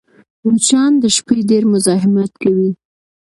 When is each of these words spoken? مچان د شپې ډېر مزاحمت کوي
مچان 0.53 0.91
د 1.01 1.05
شپې 1.15 1.37
ډېر 1.49 1.63
مزاحمت 1.73 2.31
کوي 2.43 2.71